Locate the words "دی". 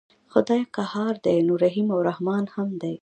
1.25-1.37, 2.81-2.95